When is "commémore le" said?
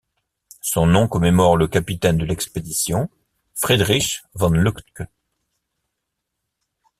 1.07-1.67